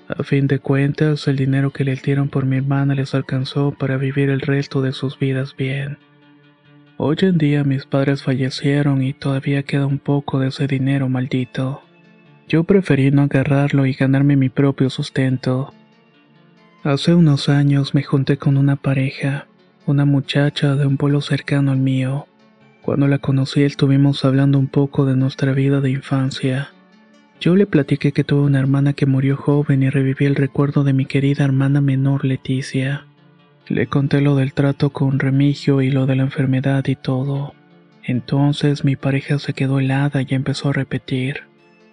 A 0.10 0.24
fin 0.24 0.48
de 0.48 0.60
cuentas, 0.60 1.28
el 1.28 1.38
dinero 1.38 1.72
que 1.72 1.84
le 1.84 1.96
dieron 1.96 2.30
por 2.30 2.46
mi 2.46 2.58
hermana 2.58 2.96
les 2.96 3.16
alcanzó 3.16 3.72
para 3.72 3.98
vivir 3.98 4.30
el 4.30 4.42
resto 4.42 4.82
de 4.82 4.92
sus 4.92 5.18
vidas 5.18 5.56
bien. 5.56 5.98
Hoy 6.98 7.16
en 7.22 7.38
día 7.38 7.64
mis 7.64 7.86
padres 7.86 8.24
fallecieron 8.24 9.02
y 9.02 9.14
todavía 9.14 9.64
queda 9.64 9.86
un 9.86 10.00
poco 10.00 10.40
de 10.40 10.50
ese 10.50 10.68
dinero 10.68 11.08
maldito. 11.08 11.82
Yo 12.48 12.66
preferí 12.66 13.12
no 13.12 13.22
agarrarlo 13.22 13.86
y 13.86 13.94
ganarme 13.94 14.36
mi 14.36 14.50
propio 14.50 14.90
sustento. 14.90 15.74
Hace 16.84 17.14
unos 17.14 17.50
años 17.50 17.94
me 17.94 18.04
junté 18.04 18.38
con 18.38 18.56
una 18.56 18.78
pareja, 18.78 19.48
una 19.86 20.06
muchacha 20.06 20.76
de 20.76 20.88
un 20.88 20.96
pueblo 20.96 21.20
cercano 21.20 21.74
al 21.74 21.78
mío. 21.78 22.26
Cuando 22.82 23.10
la 23.10 23.18
conocí 23.18 23.64
estuvimos 23.64 24.24
hablando 24.24 24.58
un 24.58 24.68
poco 24.68 25.06
de 25.06 25.18
nuestra 25.18 25.52
vida 25.52 25.82
de 25.82 25.92
infancia. 25.92 26.70
Yo 27.42 27.58
le 27.58 27.66
platiqué 27.66 28.14
que 28.14 28.24
tuve 28.24 28.44
una 28.44 28.60
hermana 28.60 28.94
que 28.94 29.06
murió 29.06 29.36
joven 29.36 29.84
y 29.84 29.90
reviví 29.90 30.26
el 30.26 30.36
recuerdo 30.36 30.86
de 30.86 30.94
mi 30.94 31.06
querida 31.06 31.44
hermana 31.44 31.82
menor 31.82 32.24
Leticia. 32.24 33.08
Le 33.68 33.88
conté 33.88 34.22
lo 34.22 34.38
del 34.38 34.54
trato 34.54 34.92
con 34.92 35.20
Remigio 35.20 35.82
y 35.82 35.92
lo 35.92 36.06
de 36.06 36.16
la 36.16 36.24
enfermedad 36.24 36.88
y 36.88 36.96
todo. 36.96 37.54
Entonces 38.04 38.86
mi 38.86 38.96
pareja 38.96 39.38
se 39.38 39.52
quedó 39.52 39.82
helada 39.82 40.22
y 40.22 40.28
empezó 40.30 40.70
a 40.70 40.74
repetir. 40.74 41.42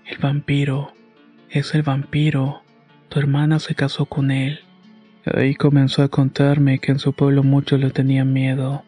El 0.06 0.18
vampiro. 0.18 0.92
Es 1.50 1.74
el 1.74 1.82
vampiro. 1.82 2.62
Tu 3.08 3.18
hermana 3.18 3.58
se 3.58 3.74
casó 3.74 4.06
con 4.06 4.30
él. 4.30 4.60
Ahí 5.34 5.56
comenzó 5.56 6.02
a 6.02 6.08
contarme 6.08 6.78
que 6.78 6.92
en 6.92 7.00
su 7.00 7.12
pueblo 7.12 7.42
muchos 7.42 7.80
le 7.80 7.90
tenían 7.90 8.32
miedo. 8.32 8.84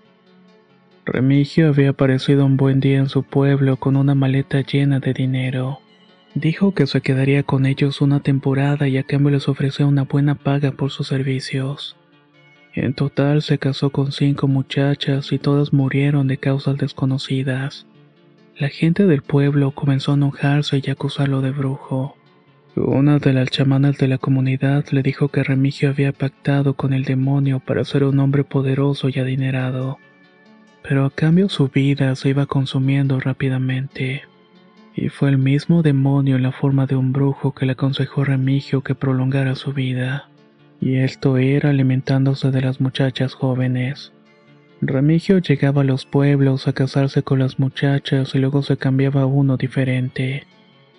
Remigio 1.05 1.69
había 1.69 1.91
aparecido 1.91 2.47
un 2.47 2.57
buen 2.57 2.79
día 2.79 2.99
en 2.99 3.09
su 3.09 3.25
pueblo 3.25 3.77
con 3.77 3.97
una 3.97 4.15
maleta 4.15 4.61
llena 4.61 5.01
de 5.01 5.15
dinero. 5.15 5.81
Dijo 6.35 6.75
que 6.75 6.87
se 6.87 7.01
quedaría 7.01 7.43
con 7.43 7.67
ellos 7.67 8.01
una 8.01 8.21
temporada 8.21 8.87
y 8.87 8.99
a 8.99 9.03
cambio 9.03 9.31
les 9.31 9.49
ofreció 9.49 9.89
una 9.89 10.05
buena 10.05 10.37
paga 10.37 10.71
por 10.71 10.91
sus 10.91 11.09
servicios. 11.09 11.97
En 12.73 12.95
total 12.95 13.43
se 13.43 13.59
casó 13.59 13.91
con 13.91 14.13
cinco 14.13 14.47
muchachas 14.47 15.33
y 15.33 15.39
todas 15.39 15.73
murieron 15.73 16.29
de 16.29 16.37
causas 16.37 16.77
desconocidas. 16.77 17.87
La 18.57 18.69
gente 18.69 19.07
del 19.07 19.23
pueblo 19.23 19.73
comenzó 19.73 20.13
a 20.13 20.17
enojarse 20.17 20.81
y 20.85 20.91
acusarlo 20.91 21.41
de 21.41 21.51
brujo. 21.51 22.18
Una 22.81 23.19
de 23.19 23.33
las 23.33 23.51
chamanas 23.51 23.99
de 23.99 24.07
la 24.07 24.19
comunidad 24.19 24.85
le 24.93 25.03
dijo 25.03 25.31
que 25.31 25.43
Remigio 25.43 25.91
había 25.91 26.13
pactado 26.13 26.75
con 26.75 26.93
el 26.93 27.03
demonio 27.03 27.59
para 27.59 27.85
ser 27.85 28.05
un 28.05 28.21
hombre 28.21 28.45
poderoso 28.45 29.09
y 29.09 29.19
adinerado, 29.19 29.99
pero 30.83 31.05
a 31.05 31.11
cambio 31.11 31.49
su 31.49 31.67
vida 31.67 32.15
se 32.15 32.29
iba 32.29 32.47
consumiendo 32.47 33.19
rápidamente. 33.19 34.23
Y 34.95 35.09
fue 35.09 35.31
el 35.31 35.39
mismo 35.39 35.83
demonio 35.83 36.37
en 36.37 36.45
la 36.45 36.53
forma 36.53 36.87
de 36.87 36.95
un 36.95 37.13
brujo 37.13 37.53
que 37.53 37.67
le 37.67 37.73
aconsejó 37.73 38.23
a 38.23 38.27
Remigio 38.27 38.83
que 38.83 38.95
prolongara 38.95 39.57
su 39.57 39.73
vida, 39.73 40.29
y 40.81 40.99
esto 40.99 41.37
era 41.37 41.71
alimentándose 41.71 42.53
de 42.53 42.61
las 42.61 42.81
muchachas 42.81 43.35
jóvenes. 43.35 44.13
Remigio 44.81 45.39
llegaba 45.39 45.83
a 45.83 45.85
los 45.85 46.07
pueblos 46.07 46.69
a 46.69 46.73
casarse 46.75 47.25
con 47.25 47.41
las 47.41 47.59
muchachas 47.59 48.37
y 48.37 48.39
luego 48.39 48.63
se 48.63 48.77
cambiaba 48.77 49.23
a 49.23 49.27
uno 49.27 49.57
diferente. 49.57 50.47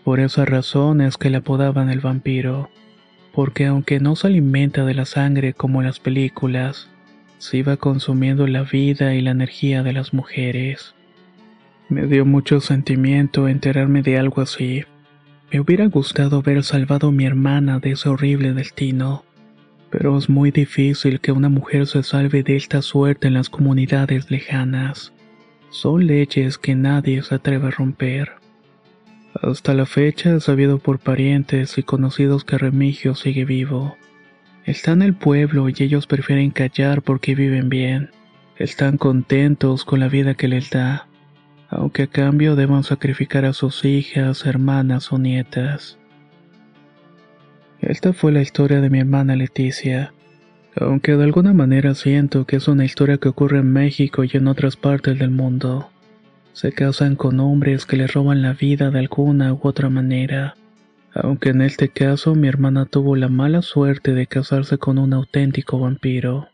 Por 0.04 0.20
esa 0.20 0.46
razón 0.46 1.02
es 1.02 1.18
que 1.18 1.30
le 1.30 1.38
apodaban 1.38 1.90
el 1.90 2.00
vampiro, 2.00 2.70
porque 3.34 3.66
aunque 3.66 4.00
no 4.00 4.16
se 4.16 4.28
alimenta 4.28 4.86
de 4.86 4.94
la 4.94 5.06
sangre 5.06 5.54
como 5.54 5.82
las 5.82 6.00
películas, 6.00 6.90
se 7.38 7.58
iba 7.58 7.78
consumiendo 7.78 8.48
la 8.48 8.64
vida 8.64 9.16
y 9.16 9.22
la 9.22 9.32
energía 9.32 9.84
de 9.84 9.94
las 9.94 10.14
mujeres. 10.14 10.94
Me 11.88 12.06
dio 12.06 12.26
mucho 12.26 12.60
sentimiento 12.60 13.48
enterarme 13.48 14.02
de 14.02 14.18
algo 14.20 14.42
así. 14.42 14.84
Me 15.52 15.60
hubiera 15.60 15.86
gustado 15.88 16.38
haber 16.38 16.64
salvado 16.64 17.08
a 17.08 17.12
mi 17.12 17.26
hermana 17.26 17.80
de 17.80 17.92
ese 17.92 18.10
horrible 18.10 18.54
destino, 18.54 19.24
pero 19.90 20.18
es 20.18 20.30
muy 20.30 20.52
difícil 20.52 21.20
que 21.20 21.32
una 21.32 21.50
mujer 21.50 21.88
se 21.88 22.04
salve 22.04 22.44
de 22.44 22.56
esta 22.56 22.82
suerte 22.82 23.28
en 23.28 23.34
las 23.34 23.50
comunidades 23.50 24.30
lejanas. 24.30 25.14
Son 25.72 26.06
leyes 26.06 26.58
que 26.58 26.76
nadie 26.76 27.24
se 27.24 27.36
atreve 27.36 27.68
a 27.68 27.72
romper. 27.72 28.39
Hasta 29.42 29.74
la 29.74 29.86
fecha 29.86 30.36
he 30.36 30.40
sabido 30.42 30.80
por 30.80 31.00
parientes 31.00 31.78
y 31.78 31.84
conocidos 31.84 32.44
que 32.44 32.58
Remigio 32.58 33.16
sigue 33.16 33.46
vivo. 33.46 33.96
Está 34.66 34.92
en 34.92 35.02
el 35.02 35.14
pueblo 35.14 35.70
y 35.70 35.76
ellos 35.80 36.08
prefieren 36.08 36.52
callar 36.52 37.02
porque 37.02 37.36
viven 37.36 37.70
bien. 37.70 38.12
Están 38.58 38.98
contentos 38.98 39.86
con 39.86 40.02
la 40.02 40.10
vida 40.10 40.34
que 40.34 40.50
les 40.50 40.70
da, 40.70 41.08
aunque 41.70 42.04
a 42.04 42.08
cambio 42.08 42.58
deban 42.58 42.84
sacrificar 42.84 43.46
a 43.46 43.54
sus 43.54 43.86
hijas, 43.86 44.46
hermanas 44.46 45.14
o 45.14 45.18
nietas. 45.18 45.98
Esta 47.80 48.12
fue 48.12 48.34
la 48.34 48.42
historia 48.42 48.82
de 48.82 48.90
mi 48.90 49.00
hermana 49.00 49.38
Leticia, 49.38 50.14
aunque 50.76 51.16
de 51.16 51.24
alguna 51.24 51.54
manera 51.54 51.96
siento 51.96 52.46
que 52.46 52.58
es 52.58 52.68
una 52.68 52.84
historia 52.84 53.18
que 53.18 53.30
ocurre 53.30 53.60
en 53.60 53.72
México 53.72 54.26
y 54.26 54.32
en 54.34 54.48
otras 54.48 54.76
partes 54.76 55.18
del 55.18 55.32
mundo. 55.32 55.90
Se 56.60 56.74
casan 56.74 57.16
con 57.16 57.40
hombres 57.40 57.86
que 57.86 57.96
les 57.96 58.12
roban 58.14 58.42
la 58.42 58.52
vida 58.52 58.92
de 58.92 59.00
alguna 59.00 59.54
u 59.54 59.62
otra 59.64 59.90
manera, 59.90 60.58
aunque 61.14 61.52
en 61.52 61.62
este 61.62 61.88
caso 61.88 62.36
mi 62.36 62.50
hermana 62.50 62.86
tuvo 62.86 63.16
la 63.16 63.30
mala 63.30 63.62
suerte 63.62 64.14
de 64.14 64.28
casarse 64.28 64.78
con 64.78 64.98
un 64.98 65.14
auténtico 65.14 65.80
vampiro. 65.80 66.50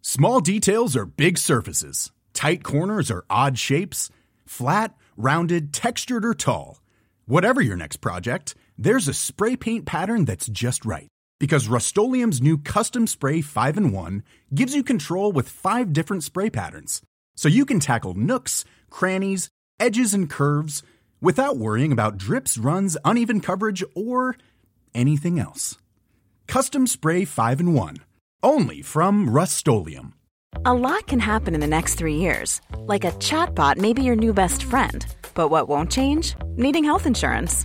Small 0.00 0.40
details 0.40 0.96
are 0.96 1.04
big 1.04 1.36
surfaces. 1.36 2.10
Tight 2.32 2.62
corners 2.62 3.10
are 3.10 3.26
odd 3.28 3.58
shapes. 3.58 4.10
Flat, 4.46 4.94
rounded, 5.18 5.74
textured, 5.74 6.24
or 6.24 6.32
tall. 6.32 6.80
Whatever 7.26 7.60
your 7.60 7.76
next 7.76 7.98
project, 8.00 8.54
there's 8.76 9.08
a 9.08 9.14
spray 9.14 9.56
paint 9.56 9.86
pattern 9.86 10.24
that's 10.24 10.46
just 10.46 10.84
right. 10.84 11.08
Because 11.40 11.68
Rust 11.68 11.96
new 11.96 12.58
Custom 12.58 13.06
Spray 13.06 13.40
5 13.40 13.76
in 13.76 13.92
1 13.92 14.22
gives 14.54 14.74
you 14.74 14.82
control 14.82 15.32
with 15.32 15.48
five 15.48 15.92
different 15.92 16.24
spray 16.24 16.50
patterns. 16.50 17.02
So 17.36 17.48
you 17.48 17.64
can 17.66 17.80
tackle 17.80 18.14
nooks, 18.14 18.64
crannies, 18.90 19.48
edges, 19.78 20.14
and 20.14 20.30
curves 20.30 20.82
without 21.20 21.56
worrying 21.56 21.92
about 21.92 22.18
drips, 22.18 22.56
runs, 22.56 22.96
uneven 23.04 23.40
coverage, 23.40 23.82
or 23.94 24.36
anything 24.94 25.38
else. 25.38 25.76
Custom 26.46 26.86
Spray 26.86 27.24
5 27.24 27.60
in 27.60 27.74
1. 27.74 27.96
Only 28.42 28.82
from 28.82 29.28
Rust 29.30 29.66
A 30.66 30.74
lot 30.74 31.06
can 31.06 31.18
happen 31.18 31.54
in 31.54 31.60
the 31.60 31.66
next 31.66 31.94
three 31.96 32.16
years. 32.16 32.60
Like 32.78 33.04
a 33.04 33.12
chatbot 33.12 33.76
may 33.76 33.92
be 33.92 34.02
your 34.02 34.16
new 34.16 34.32
best 34.32 34.64
friend. 34.64 35.04
But 35.34 35.48
what 35.48 35.68
won't 35.68 35.90
change? 35.90 36.36
Needing 36.56 36.84
health 36.84 37.06
insurance. 37.06 37.64